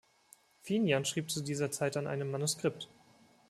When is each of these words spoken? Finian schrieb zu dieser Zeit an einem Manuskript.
Finian 0.63 1.05
schrieb 1.05 1.29
zu 1.29 1.41
dieser 1.41 1.69
Zeit 1.69 1.95
an 1.95 2.07
einem 2.07 2.31
Manuskript. 2.31 2.89